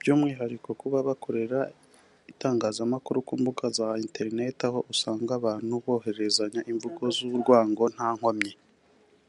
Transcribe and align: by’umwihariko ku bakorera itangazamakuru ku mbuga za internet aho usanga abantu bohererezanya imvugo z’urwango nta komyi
by’umwihariko 0.00 0.68
ku 0.80 0.86
bakorera 0.92 1.58
itangazamakuru 2.32 3.18
ku 3.26 3.32
mbuga 3.40 3.64
za 3.78 3.88
internet 4.04 4.56
aho 4.68 4.78
usanga 4.92 5.30
abantu 5.40 5.72
bohererezanya 5.84 6.60
imvugo 6.72 7.02
z’urwango 7.14 7.84
nta 7.94 8.10
komyi 8.20 8.52